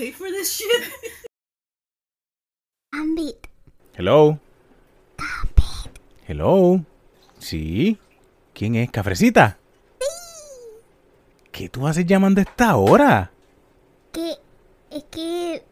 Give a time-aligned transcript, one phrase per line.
[0.00, 0.82] paid for this shit?
[2.92, 3.48] Ambit.
[3.96, 4.38] Hello.
[6.26, 6.80] Hello.
[7.38, 7.98] Sí.
[8.54, 8.90] ¿Quién es?
[8.90, 9.58] ¿Cafrecita?
[11.52, 13.30] ¿Qué tú haces llamando a esta hora?
[14.12, 14.38] Que
[14.90, 15.62] es que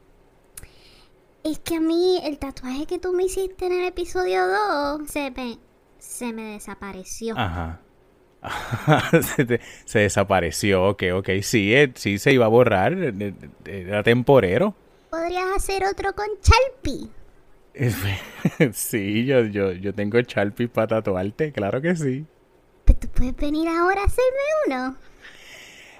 [1.44, 5.30] es que a mí el tatuaje que tú me hiciste en el episodio 2 se
[5.30, 5.58] me
[5.98, 7.34] se me desapareció.
[7.38, 7.80] Ajá.
[9.36, 10.84] se, te- se desapareció.
[10.84, 11.28] Ok, ok.
[11.42, 12.92] Sí, eh, sí se iba a borrar.
[12.94, 13.12] eh,
[13.66, 14.74] eh, Era temporero.
[15.10, 17.08] ¿Podrías hacer otro con Sharpie?
[18.72, 21.52] sí, yo, yo, yo tengo Sharpie para tatuarte.
[21.52, 22.26] Claro que sí.
[22.84, 24.96] Pues tú puedes venir ahora a hacerme uno.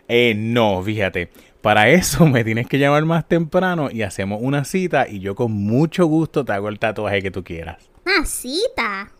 [0.08, 1.30] Eh, no, fíjate.
[1.60, 5.52] Para eso me tienes que llamar más temprano y hacemos una cita y yo con
[5.52, 7.90] mucho gusto te hago el tatuaje que tú quieras.
[8.06, 9.12] Una cita.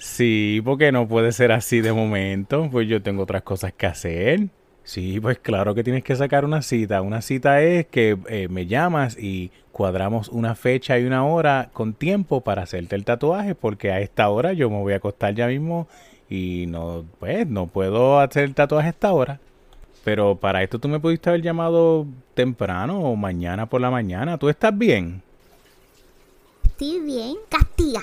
[0.00, 4.48] Sí, porque no puede ser así de momento, pues yo tengo otras cosas que hacer.
[4.82, 7.02] Sí, pues claro que tienes que sacar una cita.
[7.02, 11.92] Una cita es que eh, me llamas y cuadramos una fecha y una hora con
[11.92, 15.48] tiempo para hacerte el tatuaje, porque a esta hora yo me voy a acostar ya
[15.48, 15.86] mismo
[16.30, 19.38] y no, pues no puedo hacer el tatuaje a esta hora.
[20.02, 24.38] Pero para esto tú me pudiste haber llamado temprano o mañana por la mañana.
[24.38, 25.22] ¿Tú estás bien?
[26.64, 27.36] Estoy bien.
[27.50, 28.00] Castiga.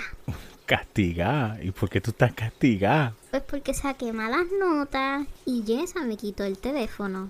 [0.68, 1.58] Castigada.
[1.64, 3.16] ¿Y por qué tú estás castigada?
[3.32, 7.30] Pues porque saqué malas notas y Jessa me quitó el teléfono.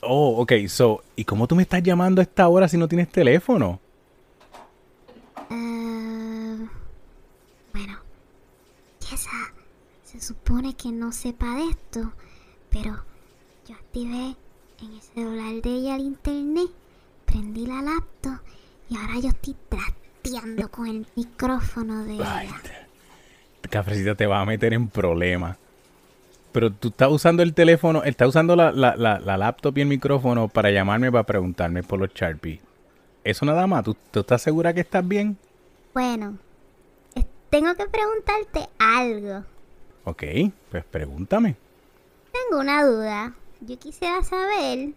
[0.00, 3.10] Oh, ok, so, ¿y cómo tú me estás llamando a esta hora si no tienes
[3.10, 3.80] teléfono?
[5.50, 6.58] Eh,
[7.74, 7.98] bueno,
[9.06, 9.52] Jessa
[10.02, 12.12] se supone que no sepa de esto,
[12.70, 13.04] pero
[13.68, 14.36] yo activé
[14.80, 16.70] en el celular de ella el internet,
[17.26, 18.40] prendí la laptop
[18.88, 19.54] y ahora yo estoy
[20.70, 22.48] con el micrófono de Ay.
[23.70, 25.56] Cafrecita te va a meter en problemas.
[26.52, 29.88] Pero tú estás usando el teléfono, estás usando la, la, la, la laptop y el
[29.88, 32.60] micrófono para llamarme para preguntarme por los Sharpie.
[33.24, 35.36] Eso nada más, ¿tú, tú estás segura que estás bien?
[35.92, 36.38] Bueno,
[37.50, 39.44] tengo que preguntarte algo.
[40.04, 40.22] Ok,
[40.70, 41.56] pues pregúntame.
[42.32, 43.34] Tengo una duda.
[43.60, 44.90] Yo quisiera saber.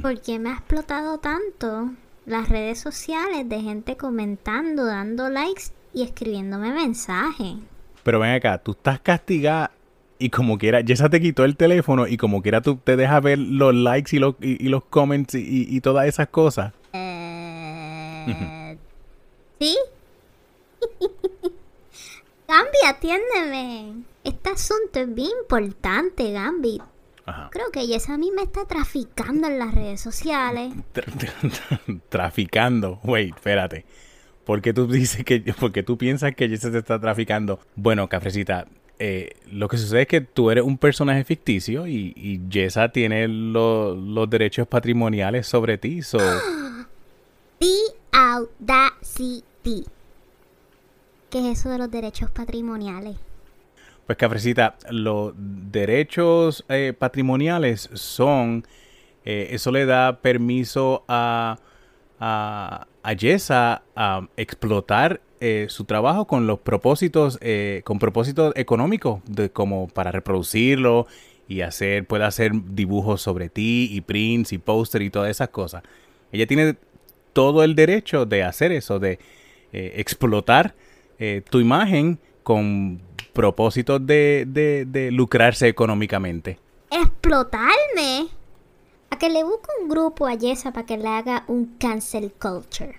[0.00, 1.90] ¿Por qué me ha explotado tanto
[2.28, 7.56] las redes sociales de gente comentando, dando likes y escribiéndome mensajes?
[8.02, 9.70] Pero ven acá, tú estás castigada
[10.18, 13.38] y como quiera, Jessa te quitó el teléfono y como quiera tú te dejas ver
[13.38, 16.72] los likes y los, y, y los comments y, y- y todas esas cosas.
[16.92, 18.76] Eh,
[19.60, 19.76] ¿Sí?
[22.48, 24.02] Gambi, atiéndeme.
[24.24, 26.80] Este asunto es bien importante, Gambi.
[27.28, 27.48] Ajá.
[27.52, 30.72] Creo que Jess a mí me está traficando en las redes sociales.
[30.94, 33.00] Tra- tra- traficando.
[33.04, 33.84] Wait, espérate.
[34.44, 37.60] ¿Por qué tú dices que, porque tú piensas que Jessa te está traficando?
[37.76, 38.66] Bueno, Cafrecita,
[38.98, 43.28] eh, lo que sucede es que tú eres un personaje ficticio y, y Jessa tiene
[43.28, 46.00] lo- los derechos patrimoniales sobre ti.
[46.02, 46.18] So,
[47.58, 47.74] The
[48.12, 49.84] Audacity.
[51.30, 53.16] ¿Qué es eso de los derechos patrimoniales?
[54.08, 58.66] Pues Cafrecita, los derechos eh, patrimoniales son,
[59.26, 61.58] eh, eso le da permiso a,
[62.18, 67.38] a, a Jessa a explotar eh, su trabajo con los propósitos,
[67.84, 71.06] con propósitos económicos, de, como para reproducirlo
[71.46, 75.82] y hacer, puede hacer dibujos sobre ti y prints y póster y todas esas cosas.
[76.32, 76.76] Ella tiene
[77.34, 79.18] todo el derecho de hacer eso, de
[79.70, 80.74] explotar
[81.50, 83.06] tu imagen con
[83.38, 86.58] propósitos de, de- de lucrarse económicamente.
[86.90, 88.26] ¿Explotarme?
[89.10, 92.94] A que le busque un grupo a Jessa para que le haga un cancel culture.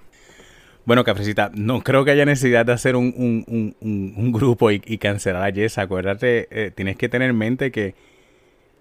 [0.86, 4.98] Bueno, Cafrecita, no creo que haya necesidad de hacer un, un- un- grupo y, y
[4.98, 5.78] cancelar a Jess.
[5.78, 7.94] Acuérdate, eh, tienes que tener en mente que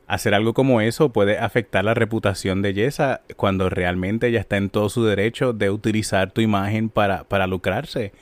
[0.06, 4.70] hacer algo como eso puede afectar la reputación de Jessa cuando realmente ella está en
[4.70, 8.12] todo su derecho de utilizar tu imagen para, para lucrarse.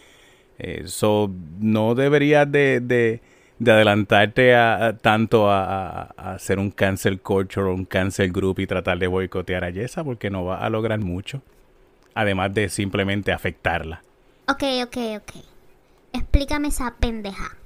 [0.59, 1.31] Eso
[1.61, 3.21] no deberías de, de-
[3.59, 8.59] de adelantarte a, a- tanto a, a- hacer un cancel culture o un cancel group
[8.61, 11.43] y tratar de boicotear a Jessa porque no va a lograr mucho.
[12.15, 14.03] Además de simplemente afectarla.
[14.49, 15.33] Ok, ok, ok.
[16.13, 17.57] Explícame esa pendeja.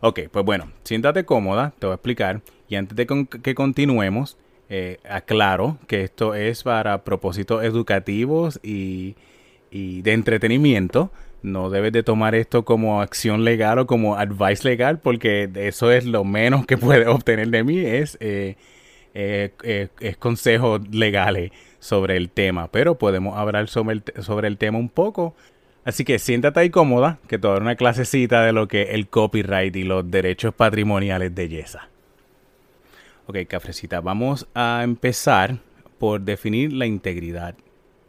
[0.00, 2.40] Ok, pues bueno, siéntate cómoda, te voy a explicar.
[2.68, 4.36] Y antes de con- que continuemos,
[4.68, 9.14] eh, aclaro que esto es para propósitos educativos y,
[9.70, 11.12] y de entretenimiento.
[11.42, 16.04] No debes de tomar esto como acción legal o como advice legal, porque eso es
[16.04, 18.56] lo menos que puedes obtener de mí, es, eh,
[19.14, 21.50] eh, eh, es consejos legales
[21.80, 22.68] sobre el tema.
[22.68, 25.34] Pero podemos hablar sobre el, sobre el tema un poco.
[25.84, 28.82] Así que siéntate ahí cómoda, que te voy a dar una clasecita de lo que
[28.82, 31.88] es el copyright y los derechos patrimoniales de Yesa.
[33.26, 35.58] Ok, cafrecita, vamos a empezar
[35.98, 37.56] por definir la integridad.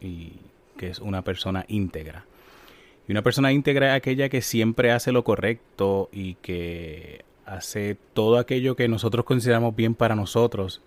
[0.00, 0.34] y
[0.76, 2.24] que es una persona íntegra.
[3.06, 8.38] Y una persona íntegra es aquella que siempre hace lo correcto y que hace todo
[8.38, 10.80] aquello que nosotros consideramos bien para nosotros,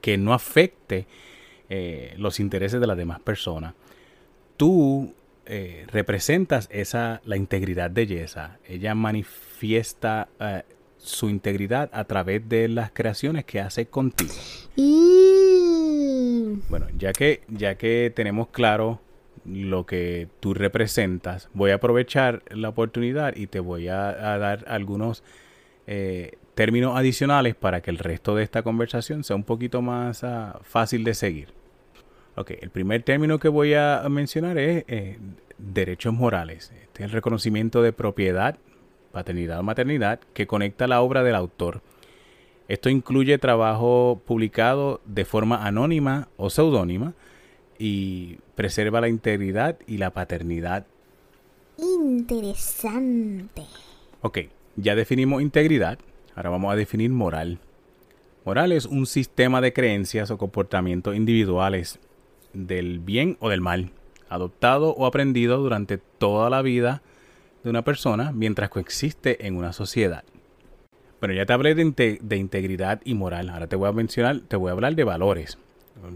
[0.00, 1.06] que no afecte
[1.68, 3.74] eh, los intereses de las demás personas.
[4.56, 5.14] Tú
[5.46, 8.58] eh, representas esa, la integridad de Yesa.
[8.68, 10.62] Ella manifiesta eh,
[10.98, 14.34] su integridad a través de las creaciones que hace contigo.
[16.68, 19.00] Bueno, ya que, ya que tenemos claro
[19.44, 25.22] lo que tú representas, voy a aprovechar la oportunidad y te voy a, dar algunos
[25.86, 30.58] eh, términos adicionales para que el resto de esta conversación sea un poquito más ah,
[30.62, 31.48] fácil de seguir.
[32.36, 35.18] Ok, el primer término que voy a mencionar es eh,
[35.58, 36.72] derechos morales.
[36.82, 38.56] Este es el reconocimiento de propiedad,
[39.12, 41.82] paternidad o maternidad que conecta la obra del autor.
[42.68, 47.14] Esto incluye trabajo publicado de forma anónima o seudónima
[47.80, 50.84] y preserva la integridad y la paternidad.
[51.78, 53.62] Interesante.
[54.20, 54.40] Ok,
[54.76, 55.98] ya definimos integridad,
[56.34, 57.58] ahora vamos a definir moral.
[58.44, 62.00] Moral es un sistema de creencias o comportamientos individuales
[62.52, 63.92] del bien o del mal,
[64.28, 67.00] adoptado o aprendido durante toda la vida
[67.64, 70.24] de una persona mientras coexiste en una sociedad.
[71.18, 73.48] Bueno, ya te hablé de, de, integridad y moral.
[73.48, 75.56] Ahora te voy a mencionar, te voy a hablar de valores.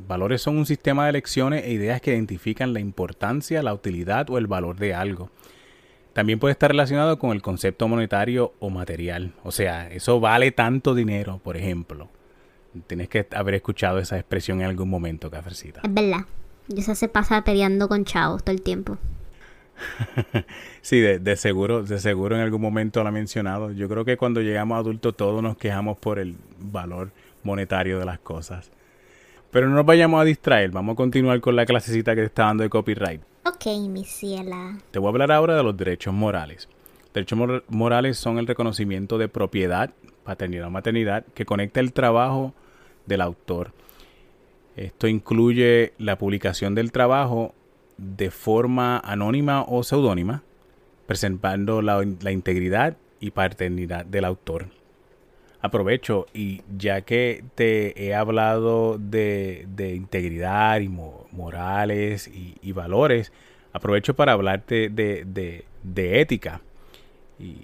[0.06, 4.38] Valores son un sistema de lecciones e ideas que identifican la importancia, la utilidad o
[4.38, 5.30] el valor de algo.
[6.12, 9.32] También puede estar relacionado con el concepto monetario o material.
[9.42, 12.08] O sea, eso vale tanto dinero, por ejemplo.
[12.86, 15.80] Tienes que haber escuchado esa expresión en algún momento, Cafrecita.
[15.82, 16.24] Es verdad.
[16.68, 18.96] Y eso se pasa peleando con chavos todo el tiempo.
[20.82, 23.72] sí, de, seguro, de seguro en algún momento lo ha mencionado.
[23.72, 27.10] Yo creo que cuando llegamos a adultos todos nos quejamos por el valor
[27.42, 28.70] monetario de las cosas.
[29.54, 32.46] Pero no nos vayamos a distraer, vamos a continuar con la clasecita que te está
[32.46, 33.22] dando de copyright.
[33.46, 34.76] Ok, mi ciela.
[34.90, 36.68] Te voy a hablar ahora de los derechos morales.
[37.14, 39.90] Derechos morales son el reconocimiento de propiedad,
[40.24, 42.52] paternidad o maternidad, que conecta el trabajo
[43.06, 43.70] del autor.
[44.74, 47.54] Esto incluye la publicación del trabajo
[47.96, 50.42] de forma anónima o seudónima,
[51.06, 54.66] presentando la, integridad y paternidad del autor.
[55.64, 59.66] Aprovecho y ya que te he hablado de,
[59.96, 63.32] integridad y morales y, valores,
[63.72, 65.64] aprovecho para hablarte de,
[65.96, 66.60] ética
[67.38, 67.62] y,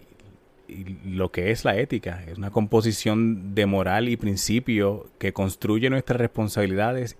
[0.66, 2.24] y, lo que es la ética.
[2.26, 7.18] Es una composición de moral y principio que construye nuestras responsabilidades,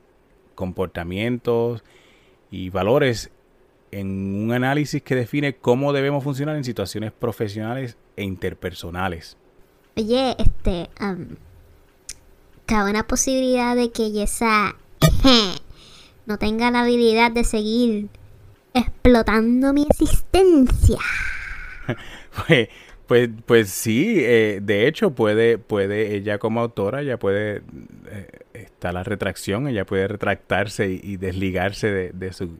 [0.54, 1.84] comportamientos
[2.50, 3.30] y valores
[3.90, 9.36] en un análisis que define cómo debemos funcionar en situaciones profesionales e interpersonales.
[9.96, 10.88] Oye, este,
[12.66, 14.76] cabe una posibilidad de que Yesa
[16.26, 18.08] no tenga la habilidad de seguir
[18.74, 20.98] explotando mi existencia.
[22.46, 22.68] pues,
[23.10, 27.62] pues, pues sí, eh, de hecho puede, puede, ella como autora ya puede,
[28.08, 32.56] eh, está la retracción, ella puede retractarse y, desligarse de, su,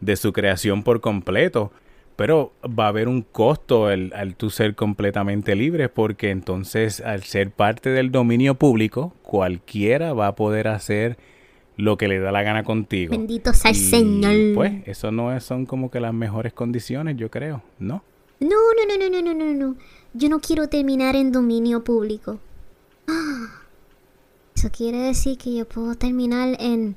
[0.00, 1.72] de, su creación por completo.
[2.18, 7.22] Pero va a haber un costo al, al tú ser completamente libre porque entonces al
[7.22, 11.16] ser parte del dominio público, cualquiera va a poder hacer
[11.76, 13.12] lo que le da la gana contigo.
[13.12, 14.34] Bendito sea el Señor.
[14.56, 18.02] Pues eso no es, son como que las mejores condiciones, yo creo, ¿no?
[18.40, 19.76] No, no, no, no, no, no, no, no.
[20.12, 22.40] Yo no quiero terminar en dominio público.
[24.56, 26.96] Eso quiere decir que yo puedo terminar en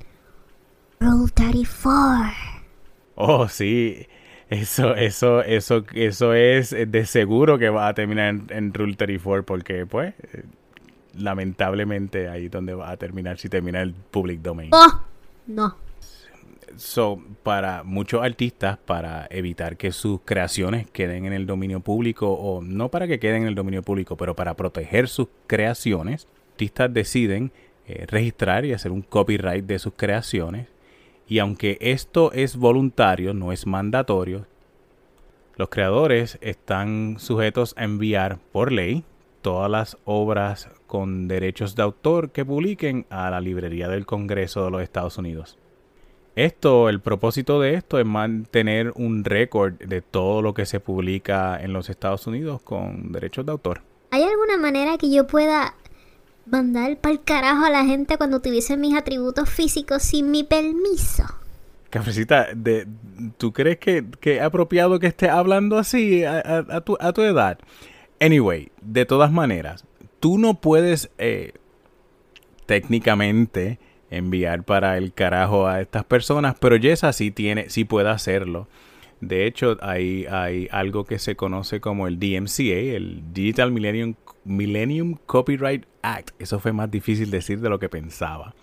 [1.00, 2.34] Rule 34.
[3.14, 4.08] Oh, sí.
[4.52, 9.46] Eso, eso, eso, eso es de seguro que va a terminar en, en Rule 34
[9.46, 10.14] porque, pues,
[11.18, 14.70] lamentablemente ahí es donde va a terminar si termina el public domain.
[14.74, 15.02] Oh,
[15.48, 15.78] no.
[16.76, 22.62] So, para muchos artistas, para evitar que sus creaciones queden en el dominio público, o
[22.62, 27.54] no para que queden en el dominio público, pero para proteger sus creaciones, artistas deciden
[27.88, 30.68] eh, registrar y hacer un copyright de sus creaciones.
[31.32, 34.48] Y aunque esto es voluntario, no es mandatorio,
[35.56, 39.06] los creadores están sujetos a enviar por ley
[39.42, 44.72] todas las obras con derechos de autor que publiquen a la librería del Congreso de
[44.72, 45.58] los Estados Unidos.
[46.36, 51.58] Esto, el propósito de esto es mantener un récord de todo lo que se publica
[51.64, 53.84] en los Estados Unidos con derechos de autor.
[54.10, 55.76] ¿Hay alguna manera que yo pueda
[56.52, 61.24] mandar pa'l carajo a la gente cuando utilice mis atributos físicos sin mi permiso?
[61.90, 62.88] Cafrecita, de,
[63.38, 67.60] ¿tú crees que, es apropiado que esté hablando así a, tu, a, tu, edad?
[68.20, 69.86] Anyway, de todas maneras,
[70.20, 71.54] tú no puedes eh,
[72.66, 73.80] técnicamente
[74.10, 78.68] enviar para el carajo a estas personas, pero Yesa sí tiene, sí puede hacerlo.
[79.22, 80.26] De hecho, hay,
[80.72, 86.32] algo que se conoce como el DMCA, el Digital Millennium, Millennium Copyright Act.
[86.40, 88.56] Eso fue más difícil decir de lo que pensaba.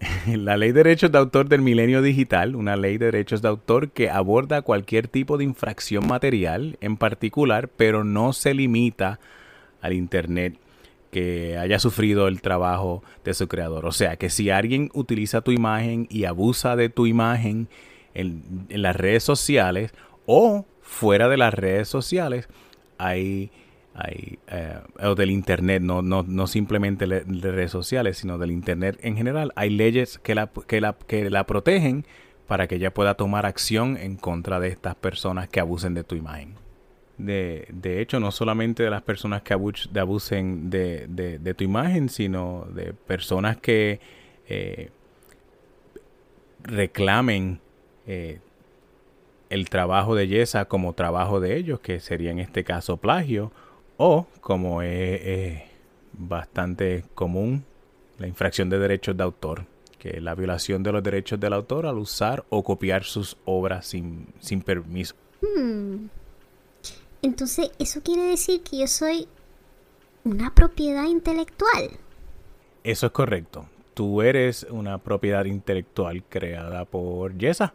[0.26, 3.90] La ley de derechos de autor del milenio digital, una ley de derechos de autor
[3.90, 9.18] que aborda cualquier tipo de infracción material en particular, pero no se limita
[9.80, 10.56] al Internet
[11.10, 13.84] que haya sufrido el trabajo de su creador.
[13.84, 17.68] O sea, que si alguien utiliza tu imagen y abusa de tu imagen,
[18.14, 19.92] en, las redes sociales
[20.26, 22.48] o fuera de las redes sociales
[22.98, 23.50] hay,
[23.94, 28.98] hay eh, o del internet, no, no, no simplemente de redes sociales, sino del internet
[29.02, 32.04] en general, hay leyes que la, que la, que la protegen
[32.46, 36.14] para que ella pueda tomar acción en contra de estas personas que abusen de tu
[36.16, 36.54] imagen.
[37.18, 42.66] De, de hecho, no solamente de las personas que abusen de, de, tu imagen, sino
[42.74, 44.00] de personas que
[44.48, 44.90] eh,
[46.64, 47.60] reclamen
[48.12, 48.40] eh,
[49.48, 53.52] el trabajo de Yesa como trabajo de ellos, que sería en este caso plagio,
[53.96, 55.62] o como es,
[56.12, 57.64] bastante común,
[58.18, 59.66] la infracción de derechos de autor,
[59.98, 63.86] que es la violación de los derechos del autor al usar o copiar sus obras
[63.86, 65.14] sin, sin permiso.
[65.40, 66.06] Hmm.
[67.22, 69.28] Entonces, ¿eso quiere decir que yo soy
[70.24, 71.90] una propiedad intelectual?
[72.84, 73.66] Eso es correcto.
[73.94, 77.74] Tú eres una propiedad intelectual creada por Yesa.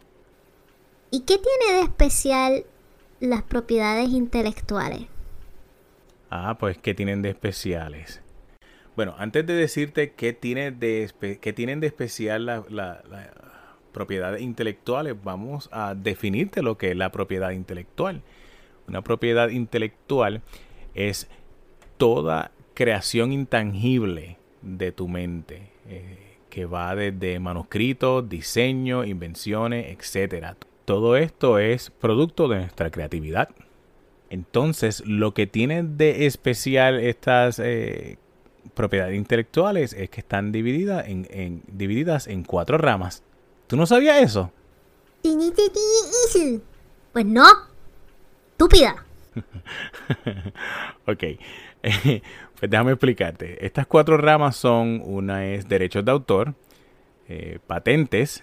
[1.10, 2.64] ¿Y qué tiene de especial
[3.20, 5.06] las propiedades intelectuales?
[6.30, 8.20] Ah, pues ¿qué tienen de especiales?
[8.94, 11.10] Bueno, antes de decirte qué, tiene de
[11.40, 13.02] qué tienen de especial las la,
[13.92, 18.22] propiedades intelectuales, vamos a definirte lo que es la propiedad intelectual.
[18.86, 20.42] Una propiedad intelectual
[20.94, 21.28] es
[21.96, 30.56] toda creación intangible de tu mente, eh, que va desde manuscritos, diseño, invenciones, etcétera
[30.88, 33.50] todo esto es producto de nuestra creatividad.
[34.30, 38.16] Entonces, lo que tienen de especial estas eh,
[38.72, 43.22] propiedades intelectuales es que están divididas en, divididas en cuatro ramas.
[43.66, 44.50] ¿Tú no sabías eso?
[47.12, 47.44] Pues no.
[48.52, 49.04] Estúpida.
[51.06, 51.24] ok.
[51.82, 53.62] pues déjame explicarte.
[53.62, 56.54] Estas cuatro ramas son, una es derechos de autor,
[57.28, 58.42] eh, patentes,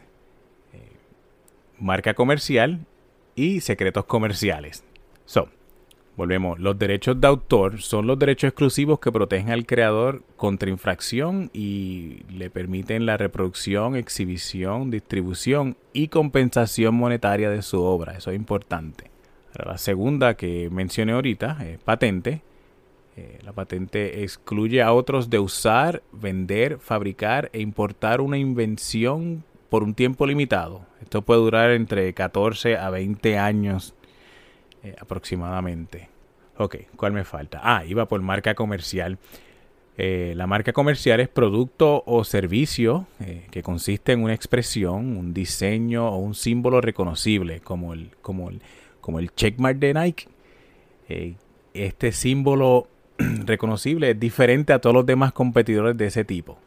[1.79, 2.85] marca comercial
[3.35, 4.83] y secretos comerciales.
[5.25, 5.49] So,
[6.15, 6.59] volvemos.
[6.59, 12.23] Los derechos de autor son los derechos exclusivos que protegen al creador contra infracción y
[12.29, 18.17] le permiten la reproducción, exhibición, distribución y compensación monetaria de su obra.
[18.17, 19.11] Eso es importante.
[19.53, 22.41] la segunda que mencioné ahorita es patente.
[23.17, 29.83] Eh, la patente excluye a otros de usar, vender, fabricar e importar una invención por
[29.83, 30.85] un tiempo limitado.
[31.01, 33.93] Esto puede durar entre 14 a 20 años
[34.83, 36.09] eh, aproximadamente.
[36.57, 37.59] Ok, ¿cuál me falta?
[37.63, 39.17] Ah, iba por marca comercial.
[39.97, 45.33] Eh, la marca comercial es producto o servicio eh, que consiste en una expresión, un
[45.33, 48.61] diseño o un símbolo reconocible, como el, como el,
[49.01, 50.27] como el checkmark de Nike.
[51.73, 56.57] este símbolo reconocible es diferente a todos los demás competidores de ese tipo.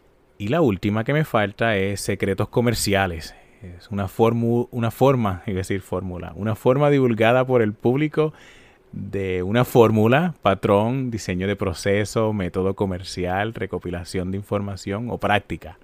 [0.40, 3.34] Y la última que me falta es secretos comerciales.
[3.60, 4.08] Es una,
[4.70, 8.32] una forma, a decir fórmula, una forma divulgada por el público
[8.92, 15.76] de una fórmula, patrón, diseño de proceso, método comercial, recopilación de información o práctica,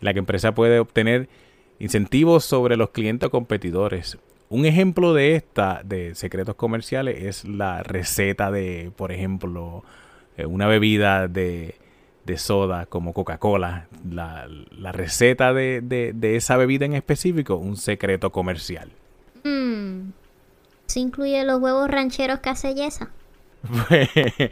[0.00, 1.30] la que empresa puede obtener
[1.78, 4.18] incentivos sobre los clientes o competidores.
[4.50, 9.82] Un ejemplo de esta, de secretos comerciales, es la receta de, por ejemplo,
[10.36, 11.76] eh, una bebida de
[12.26, 14.48] de soda como Coca-Cola, la,
[14.92, 18.90] receta de, esa bebida en específico, un secreto comercial.
[19.44, 20.10] Mm.
[20.86, 23.10] ¿Se incluye los huevos rancheros que hace Yesa?
[23.88, 24.08] Pues,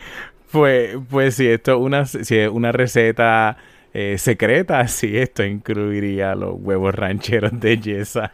[0.52, 3.56] pues, pues si esto una, si es una receta
[3.92, 8.32] eh, secreta, sí, esto incluiría los huevos rancheros de Yesa.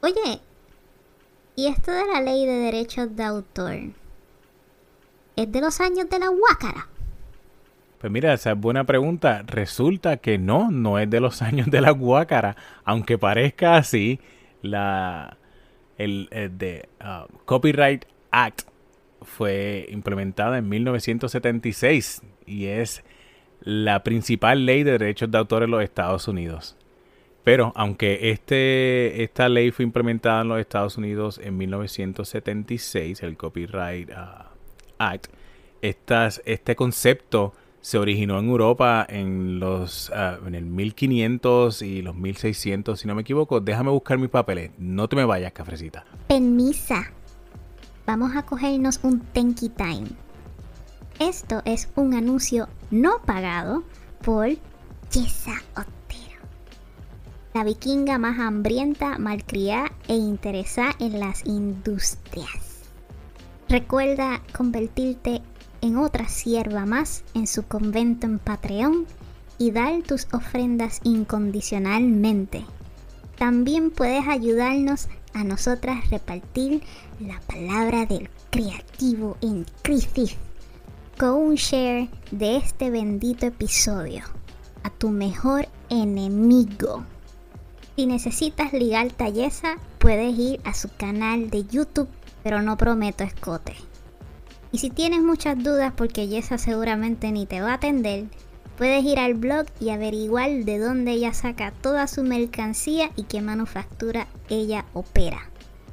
[0.00, 0.40] Oye,
[1.54, 3.78] ¿y esto de la ley de derechos de autor?
[5.36, 6.88] ¿Es de los años de la huácara?
[8.02, 9.44] Pues mira, esa es buena pregunta.
[9.46, 12.56] Resulta que no, no es de los años de la guácara.
[12.82, 14.18] Aunque parezca así,
[14.60, 15.36] la,
[15.98, 16.28] el,
[16.58, 18.62] de, uh, Copyright Act
[19.20, 23.04] fue implementada en 1976 y es
[23.60, 26.76] la principal ley de derechos de autor en los Estados Unidos.
[27.44, 34.10] Pero aunque este, esta ley fue implementada en los Estados Unidos en 1976, el Copyright
[34.10, 34.44] uh,
[34.98, 35.28] Act,
[35.80, 42.98] este concepto se originó en Europa en los ah, en el 1500 y los 1600,
[42.98, 43.60] si no me equivoco.
[43.60, 44.70] Déjame buscar mis papeles.
[44.78, 46.04] No te me vayas, cafrecita.
[46.28, 47.10] Permisa.
[48.06, 50.08] Vamos a cogernos un Tenki Time.
[51.18, 53.82] Esto es un anuncio no pagado
[54.22, 54.48] por
[55.10, 56.40] Yesa Otero.
[57.52, 62.90] La vikinga más hambrienta, malcriada e interesada en las industrias.
[63.68, 65.42] Recuerda convertirte
[65.82, 69.06] en otra sierva más en su convento en Patreon
[69.58, 72.64] y dar tus ofrendas incondicionalmente.
[73.36, 76.82] También puedes ayudarnos a nosotras repartir
[77.20, 80.36] la palabra del creativo en crisis
[81.18, 84.24] con un share de este bendito episodio
[84.82, 87.04] a tu mejor enemigo.
[87.96, 92.08] Si necesitas ligar talleza, puedes ir a su canal de YouTube,
[92.42, 93.74] pero no prometo escote.
[94.72, 98.24] Y si tienes muchas dudas porque Yesa seguramente ni te va a atender,
[98.78, 103.42] puedes ir al blog y averiguar de dónde ella saca toda su mercancía y qué
[103.42, 105.50] manufactura ella opera.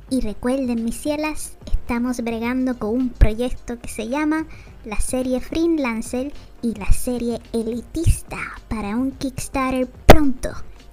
[0.09, 4.47] Y recuerden mis cielas, estamos bregando con un proyecto que se llama
[4.85, 6.31] la serie Freelancer
[6.61, 8.37] y la serie Elitista
[8.69, 10.51] para un Kickstarter pronto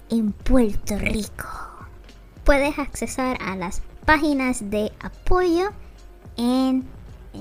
[0.09, 1.47] en Puerto Rico.
[2.43, 5.69] Puedes accesar a las páginas de apoyo
[6.35, 6.85] en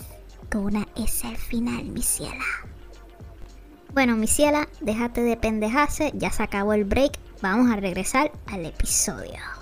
[0.50, 2.44] con una S al final, mi ciela.
[3.94, 8.66] Bueno, mi ciela, déjate de pendejarse, ya se acabó el break, vamos a regresar al
[8.66, 9.61] episodio.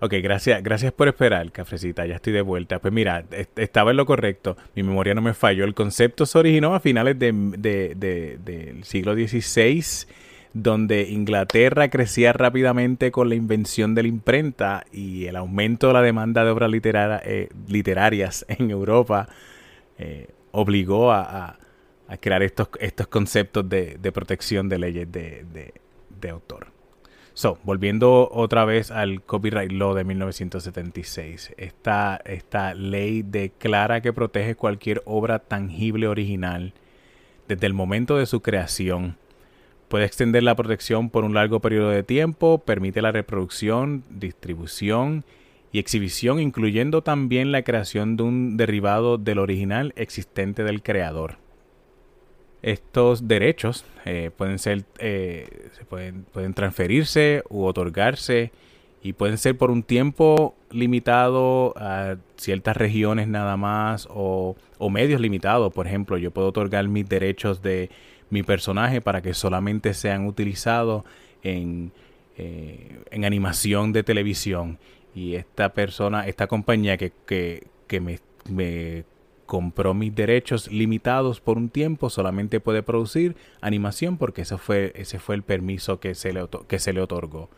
[0.00, 2.06] Ok, gracias, gracias por esperar, cafrecita.
[2.06, 2.78] Ya estoy de vuelta.
[2.78, 3.24] Pues mira,
[3.56, 4.56] estaba en lo correcto.
[4.76, 5.64] Mi memoria no me falló.
[5.64, 10.06] El concepto se originó a finales del siglo XVI,
[10.54, 16.02] donde Inglaterra crecía rápidamente con la invención de la imprenta y el aumento de la
[16.02, 19.28] demanda de obras eh, literarias en Europa
[19.98, 21.58] eh, obligó a,
[22.20, 26.77] crear estos, estos conceptos de, protección de leyes de autor.
[27.38, 31.54] So, volviendo otra vez al Copyright Law de 1976.
[31.56, 36.72] Esta, esta ley declara que protege cualquier obra tangible original
[37.46, 39.18] desde el momento de su creación.
[39.86, 45.24] Puede extender la protección por un largo periodo de tiempo, permite la reproducción, distribución
[45.70, 51.36] y exhibición, incluyendo también la creación de un derivado del original existente del creador.
[52.62, 58.50] Estos derechos eh, pueden ser, eh, se pueden, pueden transferirse u otorgarse
[59.02, 64.56] y pueden ser por un tiempo limitado a ciertas regiones nada más o,
[64.90, 65.72] medios limitados.
[65.72, 67.90] Por ejemplo, yo puedo otorgar mis derechos de
[68.30, 71.04] mi personaje para que solamente sean utilizados
[71.42, 71.92] en,
[72.36, 74.78] eh, en animación de televisión.
[75.14, 78.18] Y esta persona, esta compañía que, que, que me
[79.48, 85.18] compró mis derechos limitados por un tiempo, solamente puede producir animación porque ese fue, ese
[85.18, 87.48] fue el permiso que se le, que se le otorgó.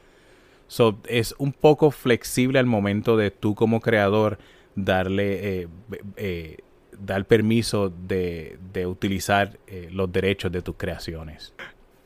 [0.69, 4.39] So, es un poco flexible al momento de tú como creador
[4.77, 5.69] darle, eh,
[6.17, 6.59] eh,
[6.97, 11.53] dar permiso de, de utilizar eh, los derechos de tus creaciones.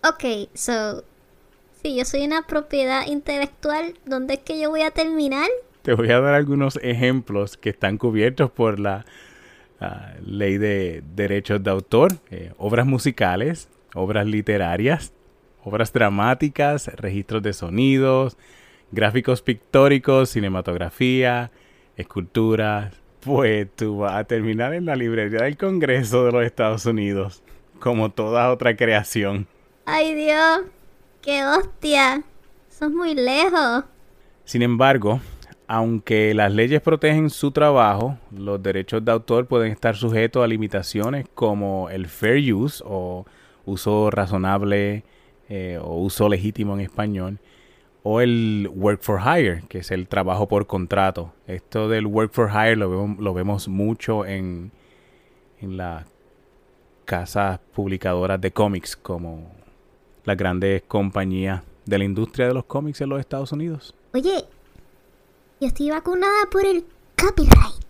[0.02, 1.04] Ok, so,
[1.82, 5.50] si yo soy una propiedad intelectual, ¿dónde es que yo voy a terminar?
[5.82, 9.04] Te voy a dar algunos ejemplos que están cubiertos por la
[10.24, 15.12] ley de derechos de autor, eh, obras musicales, obras literarias,
[15.62, 18.36] obras dramáticas, registros de sonidos,
[18.92, 21.50] gráficos pictóricos, cinematografía,
[21.96, 22.94] esculturas.
[23.20, 27.42] Pues tú vas a terminar en la librería del Congreso de los Estados Unidos,
[27.78, 29.46] como toda otra creación.
[29.86, 30.62] ¡Ay Dios!
[31.22, 32.22] ¡Qué hostia!
[32.68, 33.84] Sos muy lejos.
[34.44, 35.20] Sin embargo,
[35.66, 41.26] aunque las leyes protegen su trabajo, los derechos de autor pueden estar sujetos a limitaciones
[41.34, 43.24] como el fair use o
[43.64, 45.04] uso razonable
[45.48, 47.38] eh, o uso legítimo en español,
[48.02, 51.32] o el work for hire, que es el trabajo por contrato.
[51.46, 54.72] Esto del work for hire lo vemos, mucho en,
[55.60, 56.06] en las
[57.04, 59.52] casas publicadoras de cómics, como
[60.24, 63.94] las grandes compañías de la industria de los cómics en los Estados Unidos.
[64.14, 64.44] Oye,
[65.66, 66.84] estoy vacunada por el
[67.16, 67.84] copyright.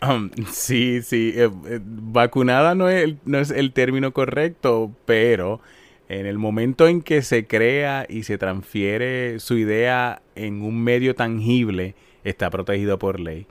[0.00, 5.60] Um, sí, sí, eh, eh, vacunada no es, no es el término correcto, pero
[6.08, 11.14] en el momento en que se crea y se transfiere su idea en un medio
[11.14, 13.46] tangible, está protegido por ley.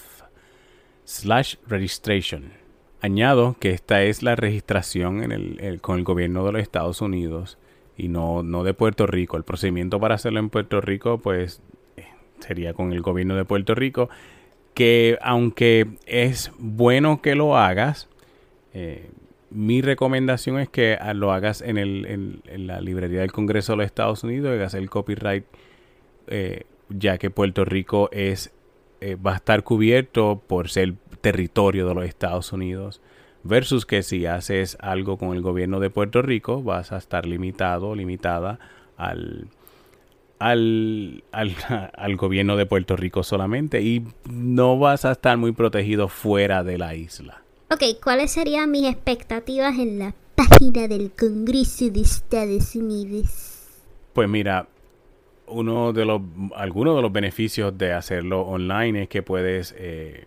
[1.04, 2.54] slash registration.
[3.02, 5.20] Añado que esta es la registración
[5.82, 7.58] con el gobierno de los Estados Unidos
[7.98, 9.36] y no, no de Puerto Rico.
[9.36, 11.62] El procedimiento para hacerlo en Puerto Rico pues
[12.40, 14.10] sería con el gobierno de Puerto Rico,
[14.74, 18.08] que aunque es bueno que lo hagas,
[18.74, 19.10] eh,
[19.52, 23.86] mi recomendación es que lo hagas en, el, en, la librería del Congreso de los
[23.86, 25.46] Estados Unidos, hagas el copyright,
[26.28, 28.54] eh, ya que Puerto Rico es
[29.02, 33.02] eh, va a estar cubierto por ser territorio de los Estados Unidos,
[33.44, 37.96] versus que si haces algo con el gobierno de Puerto Rico, vas a estar limitado,
[37.96, 38.60] limitada
[38.98, 39.48] al,
[40.38, 46.64] al, al, gobierno de Puerto Rico solamente y no vas a estar muy protegido fuera
[46.64, 47.41] de la isla.
[47.74, 53.66] Ok, ¿cuáles serían mis expectativas en la página del Congreso de Estados Unidos?
[54.12, 54.68] Pues mira,
[55.48, 56.22] uno de los,
[56.54, 60.26] algunos de los beneficios de hacerlo online es que puedes eh,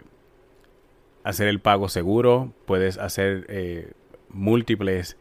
[1.22, 3.92] hacer el pago seguro, puedes hacer eh,
[4.30, 5.18] múltiples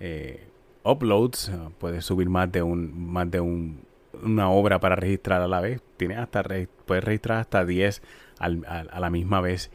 [0.00, 0.46] eh,
[0.82, 3.84] uploads, puedes subir más de un, más de un
[4.22, 5.82] una obra para registrar a la vez.
[5.98, 6.42] Tienes hasta
[6.86, 8.00] puedes registrar hasta 10
[8.38, 9.70] a, la misma vez.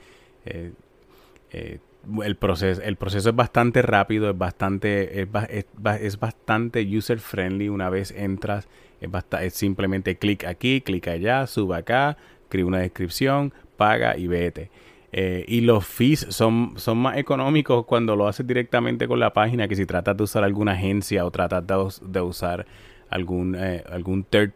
[2.23, 7.69] El, proceso, el proceso es bastante rápido, es bastante, es, bastante user friendly.
[7.69, 8.67] Una vez entras,
[9.39, 14.69] es, simplemente clic aquí, clic allá, sube acá, escribe una descripción, paga y vete.
[15.13, 19.67] Eh, y los fees son, son más económicos cuando lo haces directamente con la página
[19.67, 22.65] que si tratas de usar alguna agencia o tratas de usar
[23.09, 24.53] algún, eh, algún third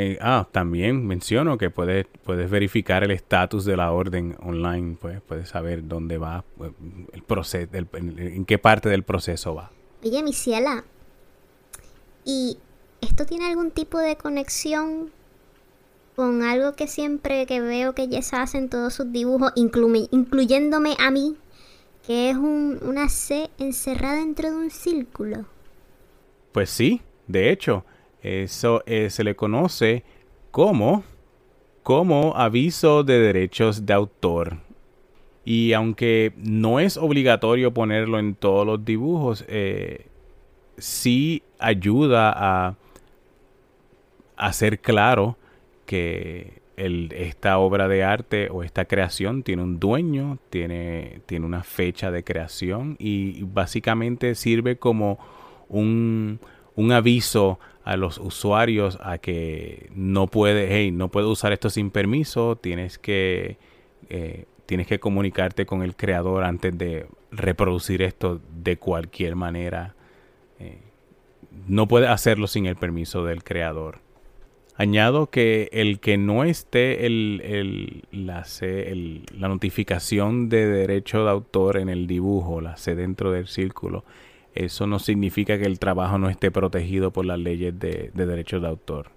[0.00, 5.20] eh, ah, también menciono que puedes, puedes verificar el estatus de la orden online, pues
[5.20, 6.70] puedes saber dónde va, pues,
[7.12, 9.72] el proceso, en, qué parte del proceso va.
[10.04, 10.84] Oye, mi ciela,
[12.24, 12.58] ¿y
[13.00, 15.10] esto tiene algún tipo de conexión
[16.14, 21.10] con algo que siempre que veo que Jess hace en todos sus dibujos, incluyéndome a
[21.10, 21.34] mí,
[22.06, 25.46] que es un, una C encerrada dentro de un círculo?
[26.52, 27.84] Pues sí, de hecho,
[28.28, 30.04] eso eh, se le conoce
[30.50, 31.04] como,
[31.82, 34.58] como aviso de derechos de autor.
[35.44, 40.06] Y aunque no es obligatorio ponerlo en todos los dibujos, eh,
[40.76, 42.76] sí ayuda a
[44.36, 45.36] hacer claro
[45.86, 52.10] que esta obra de arte o esta creación tiene un dueño, tiene, tiene una fecha
[52.10, 55.18] de creación y básicamente sirve como
[55.68, 56.38] un,
[56.76, 61.90] un aviso a los usuarios a que no puede, hey, no puedo usar esto sin
[61.90, 63.56] permiso, tienes que,
[64.10, 69.94] eh, tienes que comunicarte con el creador antes de reproducir esto de cualquier manera.
[70.60, 70.80] Eh,
[71.66, 74.00] no puede hacerlo sin el permiso del creador.
[74.76, 78.44] Añado que el que no esté el, la,
[79.32, 84.04] la notificación de derecho de autor en el dibujo, la C dentro del círculo,
[84.58, 88.66] eso no significa que el trabajo no esté protegido por las leyes de, derechos de
[88.66, 89.12] autor.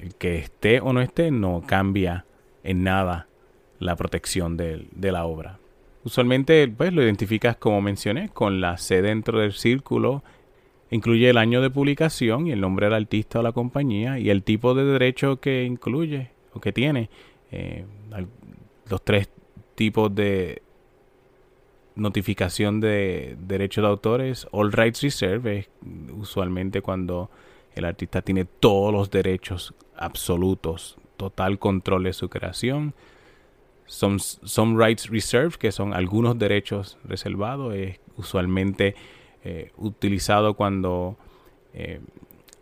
[0.00, 2.26] El que esté o no esté no cambia
[2.62, 3.26] en nada
[3.80, 5.58] la protección de, la obra.
[6.04, 10.22] Usualmente pues, lo identificas, como mencioné, con la C dentro del círculo.
[10.92, 14.44] Incluye el año de publicación y el nombre del artista o la compañía y el
[14.44, 17.10] tipo de derecho que incluye o que tiene.
[17.50, 17.84] Eh,
[18.88, 19.28] los tres
[19.74, 20.62] tipos de
[21.96, 24.46] notificación de derechos de autores.
[24.52, 25.68] All Rights Reserve es
[26.12, 27.30] usualmente cuando
[27.74, 32.94] el artista tiene todos los derechos absolutos, total control de su creación.
[33.86, 38.94] Some, some Rights Reserve, que son algunos derechos reservados, es usualmente
[39.44, 41.16] eh, utilizado cuando
[41.72, 42.00] eh,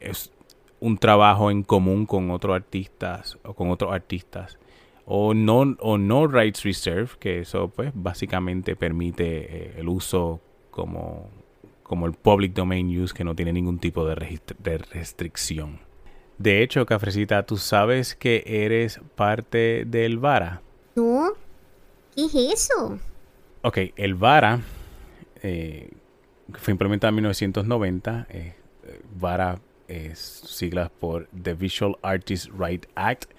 [0.00, 0.32] es
[0.80, 4.58] un trabajo en común con otros artistas o con otros artistas
[5.06, 10.40] o no, o no rights reserve, que eso pues básicamente permite eh, el uso
[10.70, 11.30] como,
[11.82, 15.80] como el public domain use que no tiene ningún tipo de, de restricción.
[16.38, 20.62] De hecho, Cafrecita, ¿tú sabes que eres parte del VARA?
[20.96, 21.32] No,
[22.14, 22.98] ¿qué es eso?
[23.62, 24.60] Ok, el VARA
[25.42, 25.90] eh,
[26.54, 28.26] fue implementado en 1990.
[28.30, 28.54] Eh,
[29.18, 33.32] VARA es siglas por The Visual Artists Right Act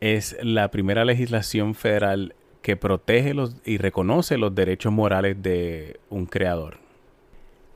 [0.00, 6.26] es la primera legislación federal que protege los, y reconoce los derechos morales de un
[6.26, 6.78] creador.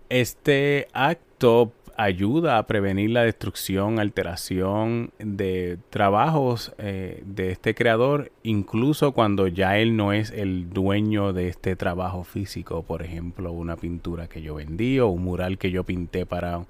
[0.08, 9.12] Este acto ayuda a prevenir la destrucción, alteración de trabajos eh, de este creador, incluso
[9.12, 14.28] cuando ya él no es el dueño de este trabajo físico, por ejemplo, una pintura
[14.28, 16.64] que yo vendí o un mural que yo pinté para,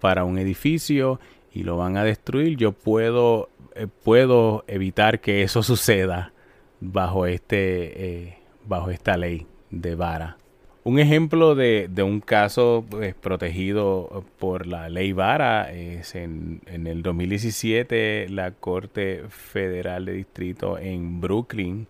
[0.00, 1.20] para un edificio
[1.54, 6.32] y lo van a destruir, yo puedo, eh, puedo evitar que eso suceda
[6.80, 10.36] bajo, este, eh, bajo esta ley de vara.
[10.84, 18.28] Un ejemplo de, un caso pues, protegido por la ley vara es en, el 2017
[18.28, 21.86] la Corte Federal de Distrito en Brooklyn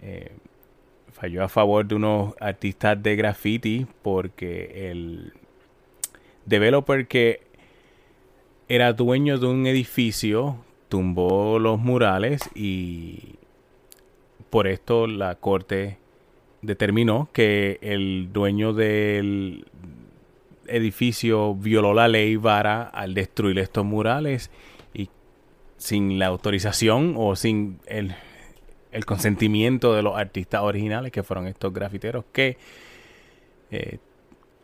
[0.00, 0.32] eh,
[1.12, 5.34] falló a favor de unos artistas de graffiti porque el
[6.46, 7.40] developer que
[8.68, 10.56] era dueño de un edificio,
[10.88, 13.36] tumbó los murales y
[14.50, 15.98] por esto la corte
[16.62, 19.66] determinó que el dueño del
[20.66, 24.50] edificio violó la ley Vara al destruir estos murales
[24.94, 25.08] y
[25.76, 28.14] sin la autorización o sin el,
[29.04, 32.56] consentimiento de los artistas originales que fueron estos grafiteros que
[33.70, 33.98] eh,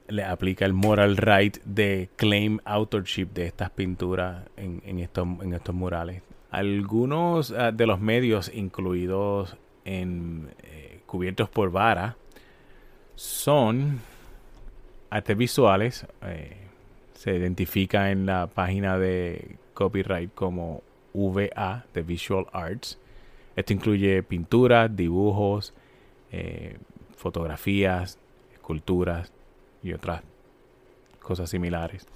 [0.09, 5.75] le aplica el moral right de claim authorship de estas pinturas en, estos, en estos
[5.75, 6.23] murales.
[6.51, 12.17] Algunos ah, de los medios incluidos en eh, cubiertos por vara
[13.15, 14.01] son
[15.11, 16.07] artes visuales.
[16.23, 16.57] Eh,
[17.15, 20.83] se identifica en la página de copyright como
[21.15, 22.99] VA de Visual Arts.
[23.55, 25.75] Esto incluye pinturas, dibujos,
[26.33, 26.79] eh,
[27.17, 28.19] fotografías,
[28.53, 29.33] esculturas,
[29.83, 30.23] y otras
[31.21, 32.07] cosas similares.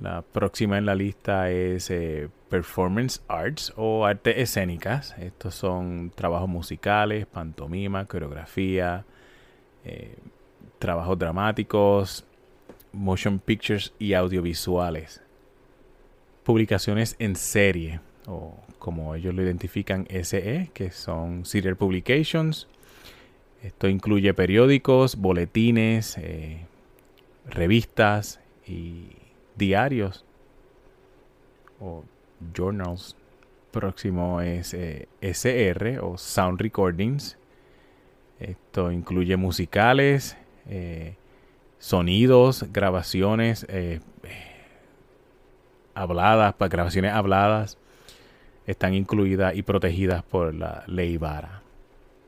[0.00, 5.16] La próxima en la lista es eh, Performance Arts o artes escénicas.
[5.18, 9.04] Estos son trabajos musicales, pantomima, coreografía,
[9.84, 10.16] eh,
[10.80, 12.24] trabajos dramáticos,
[12.92, 15.22] motion pictures y audiovisuales.
[16.42, 22.66] Publicaciones en serie, o como ellos lo identifican, SE, que son Serial Publications,
[23.62, 26.66] esto incluye periódicos, boletines, eh,
[27.46, 29.10] revistas y
[29.56, 30.24] diarios
[31.80, 32.04] o
[32.54, 33.16] journals.
[33.70, 37.38] Próximo es eh, SR o Sound Recordings.
[38.40, 40.36] Esto incluye musicales,
[40.68, 41.14] eh,
[41.78, 43.64] sonidos, grabaciones
[45.94, 47.78] habladas, grabaciones habladas.
[48.66, 51.61] Están incluidas y protegidas por la ley VARA.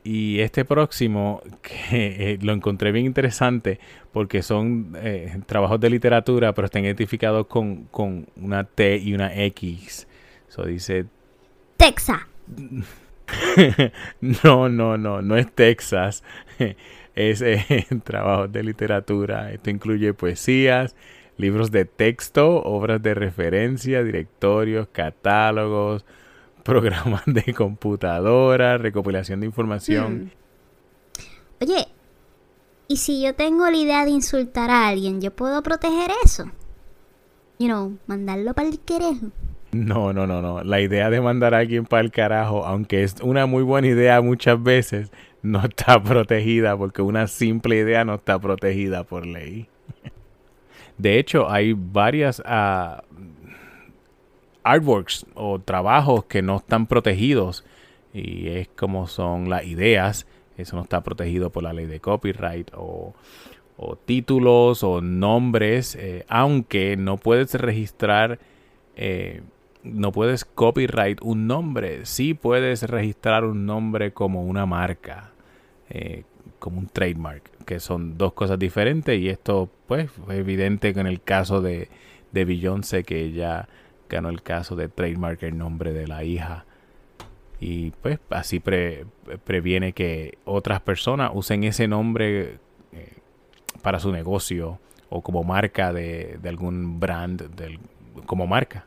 [0.05, 3.79] Y este próximo, que eh, lo encontré bien interesante
[4.13, 7.89] porque son eh, trabajos de literatura, pero están identificados con,
[8.35, 10.07] una T y una X.
[10.47, 11.07] Eso dice...
[11.75, 12.21] Texas.
[14.43, 16.23] no, no, no, no es Texas.
[17.15, 17.65] es eh,
[18.03, 19.51] trabajos de literatura.
[19.51, 20.95] Esto incluye poesías,
[21.35, 26.05] libros de texto, obras de referencia, directorios, catálogos,
[26.65, 30.31] programas de computadora, recopilación de información.
[31.59, 31.63] Hmm.
[31.63, 31.87] Oye,
[32.87, 36.51] ¿y si yo tengo la idea de insultar a alguien, yo puedo proteger eso?
[37.59, 39.27] You know, mandarlo para el querejo.
[39.71, 40.63] No, no, no, no.
[40.63, 44.19] La idea de mandar a alguien para el carajo, aunque es una muy buena idea
[44.21, 45.11] muchas veces,
[45.43, 49.69] no está protegida porque una simple idea no está protegida por ley.
[50.97, 53.01] De hecho, hay varias uh,
[54.65, 57.63] artworks o trabajos que no están protegidos
[58.13, 60.25] y es como son las ideas.
[60.57, 63.13] Eso no está protegido por la ley de copyright o,
[64.05, 68.39] títulos o nombres, eh, aunque no puedes registrar,
[68.95, 69.41] eh,
[69.83, 75.31] no puedes copyright un nombre, sí puedes registrar un nombre como una marca,
[75.89, 76.23] eh,
[76.57, 81.21] como un trademark, que son dos cosas diferentes y esto pues fue evidente en el
[81.21, 81.89] caso de,
[82.31, 83.67] de Beyoncé que ella
[84.09, 86.65] ganó el caso de trademark el nombre de la hija
[87.59, 92.59] y pues así previene que otras personas usen ese nombre
[92.91, 93.13] eh,
[93.81, 97.43] para su negocio o como marca de, algún brand
[98.25, 98.85] como marca.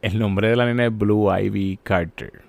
[0.00, 2.42] El nombre de la nena es Blue Ivy Carter.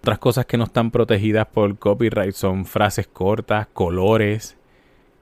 [0.00, 4.56] Otras cosas que no están protegidas por copyright son frases cortas, colores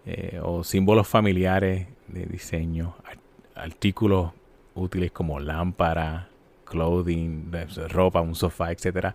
[0.07, 2.97] eh, o símbolos familiares de diseño,
[3.55, 4.33] artículos
[4.75, 6.29] útiles como lámpara,
[6.73, 7.53] clothing,
[7.89, 9.15] ropa, un sofá, etcétera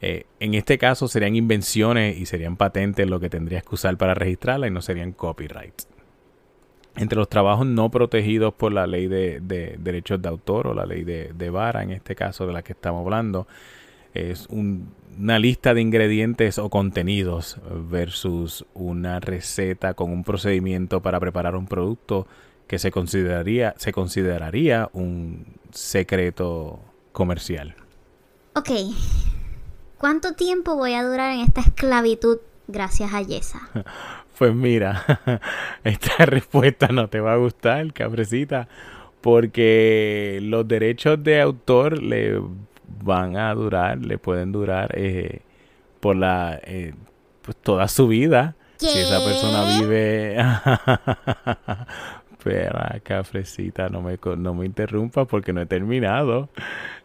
[0.00, 4.14] eh, en este caso serían invenciones y serían patentes lo que tendrías que usar para
[4.14, 5.88] registrarla y no serían copyrights.
[6.96, 9.40] Entre los trabajos no protegidos por la ley de,
[9.78, 13.04] derechos de autor o la ley de, vara, en este caso de la que estamos
[13.04, 13.46] hablando,
[14.14, 17.58] es una lista de ingredientes o contenidos
[17.88, 22.26] versus una receta con un procedimiento para preparar un producto
[22.66, 26.80] que se consideraría, se consideraría un secreto
[27.18, 27.74] comercial.
[28.54, 28.70] Ok,
[29.98, 33.68] ¿Cuánto tiempo voy a durar en esta esclavitud gracias a Yesa?
[34.38, 35.04] Pues mira,
[35.82, 38.68] esta respuesta no te va a gustar, cabrecita,
[39.20, 42.40] porque los derechos de autor le
[43.02, 45.40] van a durar, le pueden durar eh,
[45.98, 46.94] por la eh,
[47.42, 48.54] pues toda su vida.
[48.76, 50.36] Si esa persona vive
[52.38, 56.48] Espera, cafrecita, no me, no me interrumpa porque no he terminado.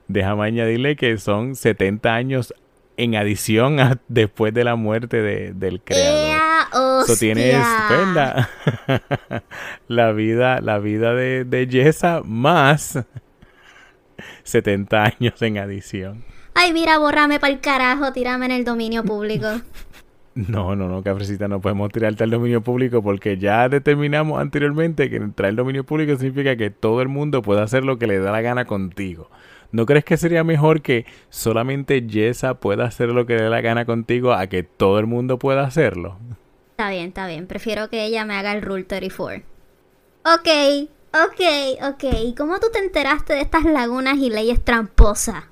[0.08, 2.54] Déjame añadirle que son 70 años
[2.98, 7.04] en adición a después de la muerte de, del creador.
[7.04, 9.02] Eso tienes pues,
[9.88, 13.00] la, vida, la vida de, de Yesa más
[14.44, 16.24] 70 años en adición.
[16.56, 19.48] Ay, mira, borrame para el carajo, tírame en el dominio público.
[20.36, 25.18] No, no, no, Cafrecita, no podemos tirarte al dominio público porque ya determinamos anteriormente que
[25.18, 28.32] entrar al dominio público significa que todo el mundo puede hacer lo que le da
[28.32, 29.30] la gana contigo.
[29.74, 33.86] ¿No crees que sería mejor que solamente Jessa pueda hacer lo que dé la gana
[33.86, 36.20] contigo a que todo el mundo pueda hacerlo?
[36.70, 37.48] Está bien, está bien.
[37.48, 39.44] Prefiero que ella me haga el Rule 34.
[40.26, 41.42] Ok, ok,
[41.90, 42.04] ok.
[42.24, 45.46] ¿Y cómo tú te enteraste de estas lagunas y leyes tramposas?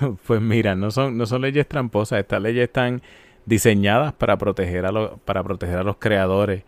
[0.26, 2.18] Pues mira, no son, no son leyes tramposas.
[2.18, 3.02] Estas leyes están
[3.44, 6.64] diseñadas para proteger a, los, para proteger a los creadores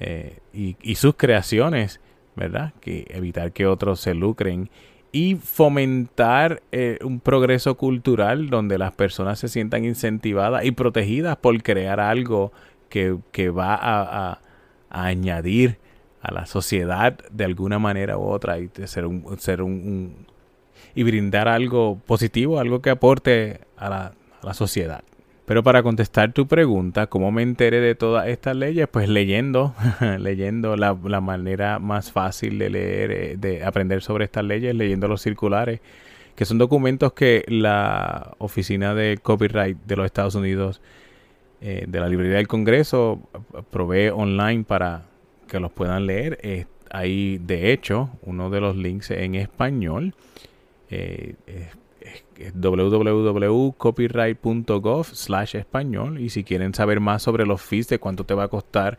[0.00, 2.00] eh, y, y, sus creaciones,
[2.34, 2.72] ¿verdad?
[2.80, 4.68] Que evitar que otros se lucren
[5.16, 11.62] y fomentar eh, un progreso cultural donde las personas se sientan incentivadas y protegidas por
[11.62, 12.52] crear algo
[12.90, 14.40] que, va a,
[14.90, 15.78] añadir
[16.20, 20.26] a la sociedad de alguna manera u otra y ser un, ser un,
[20.94, 24.06] y brindar algo positivo, algo que aporte a la,
[24.42, 25.02] a la sociedad.
[25.46, 28.88] Pero para contestar tu pregunta, ¿cómo me enteré de todas estas leyes?
[28.88, 29.74] Pues leyendo,
[30.18, 35.22] leyendo la, manera más fácil de leer, eh, de aprender sobre estas leyes, leyendo los
[35.22, 35.80] circulares,
[36.34, 40.80] que son documentos que la Oficina de Copyright de los Estados Unidos,
[41.60, 43.20] eh, de la Librería del Congreso,
[43.70, 45.04] provee online para
[45.46, 46.66] que los puedan leer.
[46.90, 50.12] hay, de hecho, uno de los links en español.
[50.90, 51.36] Eh,
[52.54, 56.20] www.copyright.gov slash español.
[56.20, 58.98] Y si quieren saber más sobre los fees de cuánto te va a costar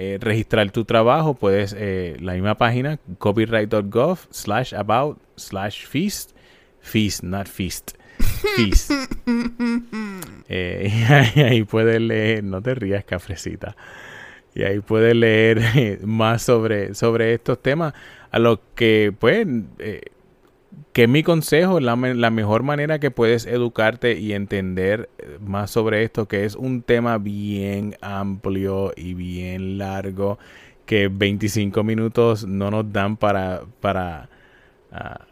[0.00, 6.36] eh, registrar tu trabajo puedes eh, la misma página copyright.gov slash about slash feast.
[6.80, 7.98] Feast not feast.
[8.56, 8.92] Feast.
[10.50, 10.90] Eh,
[11.34, 13.76] y ahí puedes leer no te rías cafrecita.
[14.54, 17.92] Y ahí puedes leer más sobre sobre estos temas.
[18.30, 19.46] A lo que pues
[20.92, 26.02] que mi consejo, la, la mejor manera que puedes educarte y entender eh, más sobre
[26.02, 30.38] esto, que es un tema bien amplio y bien largo,
[30.86, 34.28] que 25 minutos no nos dan para, para
[34.92, 35.26] ah,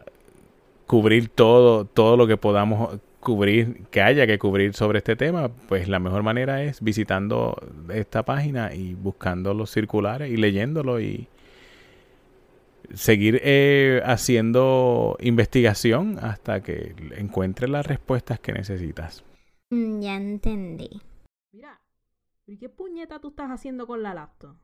[0.86, 5.88] cubrir todo, todo lo que podamos cubrir, que haya que cubrir sobre este tema, pues
[5.88, 7.56] la mejor manera es visitando
[7.92, 11.28] esta página y buscando los circulares y leyéndolo y,
[12.94, 19.24] seguir eh, haciendo investigación hasta que encuentres las respuestas que necesitas.
[19.70, 21.00] Mm, ya entendí.
[21.52, 21.80] Mira,
[22.46, 24.56] ¿y qué puñeta tú estás haciendo con la laptop?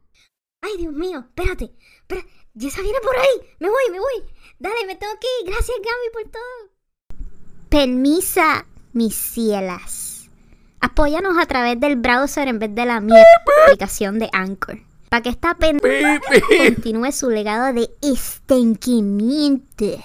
[0.63, 1.73] Ay, Dios mío, espérate.
[2.03, 2.23] Espera,
[2.57, 3.49] Jessa viene por ahí.
[3.59, 4.33] Me voy, me voy.
[4.59, 5.53] Dale, me tengo que ir.
[5.53, 7.27] Gracias, Gaby, por todo.
[7.69, 10.31] Permisa, mis cielas.
[10.81, 13.25] Apóyanos a través del browser en vez de la mierda
[13.67, 14.79] aplicación de Anchor.
[15.13, 16.23] Para que esta pendeja
[16.65, 20.03] continúe su legado de estanquimiento.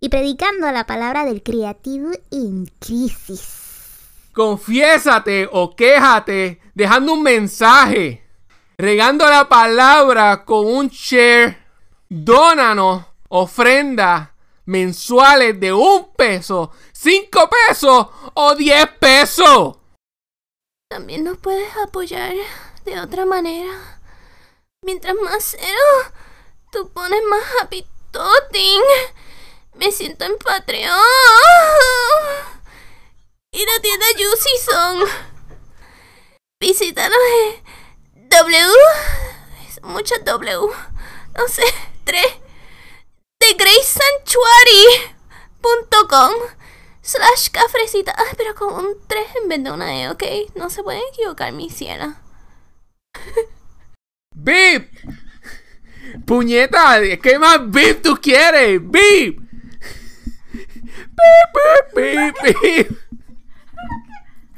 [0.00, 4.30] Y predicando la palabra del creativo en crisis.
[4.32, 8.26] Confiésate o quéjate dejando un mensaje.
[8.78, 11.58] Regando la palabra con un share.
[12.08, 14.32] Dónanos ofrenda
[14.64, 19.76] mensuales de un peso, cinco pesos o diez pesos.
[20.88, 22.32] También nos puedes apoyar
[22.86, 23.95] de otra manera.
[24.86, 25.82] Mientras más cero,
[26.70, 28.82] tú pones más happy toting.
[29.74, 30.96] Me siento en Patreon.
[33.50, 35.04] Y la tienda Juicy Song.
[36.60, 37.18] Visítanos
[38.14, 38.74] en W.
[39.74, 40.68] Son muchas W.
[41.34, 41.64] No sé,
[42.04, 42.36] tres.
[43.40, 46.32] TheGraceSanctuary.com
[47.02, 48.14] slash cafrecita.
[48.16, 50.22] Ay, pero con un 3 en vez de una E, ¿ok?
[50.54, 52.22] No se pueden equivocar, mi ciela.
[54.46, 54.92] ¡Bip!
[56.24, 58.80] Puñeta, ¿qué más bip tú quieres?
[58.80, 59.40] ¡Bip!
[61.16, 63.05] ¡Bip, bip, bip, bip!